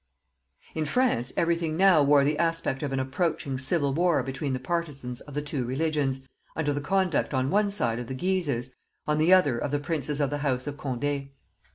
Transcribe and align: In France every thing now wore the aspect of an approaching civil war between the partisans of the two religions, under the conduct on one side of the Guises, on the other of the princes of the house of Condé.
In 0.73 0.85
France 0.85 1.31
every 1.37 1.55
thing 1.55 1.77
now 1.77 2.01
wore 2.01 2.23
the 2.23 2.39
aspect 2.39 2.81
of 2.81 2.91
an 2.91 2.99
approaching 2.99 3.59
civil 3.59 3.93
war 3.93 4.23
between 4.23 4.53
the 4.53 4.59
partisans 4.59 5.21
of 5.21 5.35
the 5.35 5.43
two 5.43 5.63
religions, 5.63 6.21
under 6.55 6.73
the 6.73 6.81
conduct 6.81 7.35
on 7.35 7.51
one 7.51 7.69
side 7.69 7.99
of 7.99 8.07
the 8.07 8.15
Guises, 8.15 8.73
on 9.07 9.19
the 9.19 9.31
other 9.31 9.59
of 9.59 9.69
the 9.69 9.77
princes 9.77 10.19
of 10.19 10.31
the 10.31 10.39
house 10.39 10.65
of 10.65 10.75
Condé. 10.75 11.29